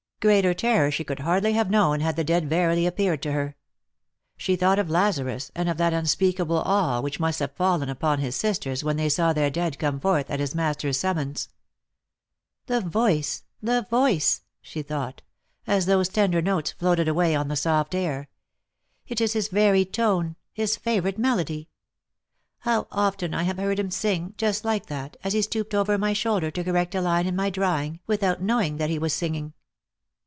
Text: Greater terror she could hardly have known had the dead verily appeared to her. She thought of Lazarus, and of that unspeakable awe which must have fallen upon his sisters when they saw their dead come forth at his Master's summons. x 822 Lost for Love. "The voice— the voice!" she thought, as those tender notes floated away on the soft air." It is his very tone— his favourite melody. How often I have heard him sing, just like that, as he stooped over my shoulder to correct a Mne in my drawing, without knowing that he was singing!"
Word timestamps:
Greater 0.21 0.53
terror 0.53 0.91
she 0.91 1.03
could 1.03 1.21
hardly 1.21 1.53
have 1.53 1.67
known 1.71 1.99
had 1.99 2.15
the 2.15 2.23
dead 2.23 2.47
verily 2.47 2.85
appeared 2.85 3.23
to 3.23 3.31
her. 3.31 3.55
She 4.37 4.55
thought 4.55 4.77
of 4.77 4.87
Lazarus, 4.87 5.51
and 5.55 5.67
of 5.67 5.77
that 5.77 5.93
unspeakable 5.93 6.59
awe 6.59 7.01
which 7.01 7.19
must 7.19 7.39
have 7.39 7.53
fallen 7.55 7.89
upon 7.89 8.19
his 8.19 8.35
sisters 8.35 8.83
when 8.83 8.97
they 8.97 9.09
saw 9.09 9.33
their 9.33 9.49
dead 9.49 9.79
come 9.79 9.99
forth 9.99 10.29
at 10.29 10.39
his 10.39 10.53
Master's 10.53 10.99
summons. 10.99 11.49
x 12.69 12.77
822 12.81 12.99
Lost 12.99 12.99
for 12.99 13.09
Love. 13.09 13.11
"The 13.11 13.13
voice— 13.15 13.43
the 13.63 13.87
voice!" 13.89 14.41
she 14.61 14.81
thought, 14.83 15.23
as 15.65 15.87
those 15.87 16.07
tender 16.07 16.39
notes 16.39 16.71
floated 16.73 17.07
away 17.07 17.33
on 17.33 17.47
the 17.47 17.55
soft 17.55 17.95
air." 17.95 18.29
It 19.07 19.19
is 19.21 19.33
his 19.33 19.47
very 19.47 19.85
tone— 19.85 20.35
his 20.53 20.75
favourite 20.77 21.17
melody. 21.17 21.67
How 22.59 22.87
often 22.91 23.33
I 23.33 23.41
have 23.41 23.57
heard 23.57 23.79
him 23.79 23.89
sing, 23.89 24.35
just 24.37 24.63
like 24.65 24.85
that, 24.85 25.17
as 25.23 25.33
he 25.33 25.41
stooped 25.41 25.73
over 25.73 25.97
my 25.97 26.13
shoulder 26.13 26.51
to 26.51 26.63
correct 26.63 26.93
a 26.93 26.99
Mne 26.99 27.25
in 27.25 27.35
my 27.35 27.49
drawing, 27.49 28.01
without 28.05 28.39
knowing 28.39 28.77
that 28.77 28.91
he 28.91 28.99
was 28.99 29.13
singing!" 29.13 29.53